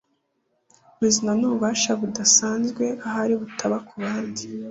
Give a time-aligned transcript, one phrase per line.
[0.99, 4.43] bizana nububasha budasanzwe ahari butaba kubandi.